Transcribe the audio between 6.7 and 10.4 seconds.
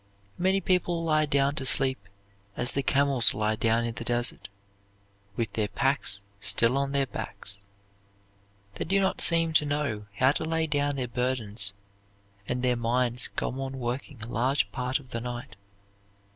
on their backs. They do not seem to know how